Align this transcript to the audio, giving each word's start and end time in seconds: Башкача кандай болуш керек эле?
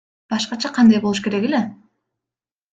Башкача 0.33 0.71
кандай 0.77 1.03
болуш 1.05 1.23
керек 1.27 1.47
эле? 1.53 1.63